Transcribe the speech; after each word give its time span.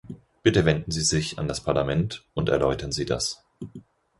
Bitte 0.41 0.65
wenden 0.65 0.89
Sie 0.89 1.03
sich 1.03 1.37
an 1.37 1.47
das 1.47 1.61
Parlament, 1.61 2.25
und 2.33 2.49
erläutern 2.49 2.91
Sie 2.91 3.05
das. 3.05 3.43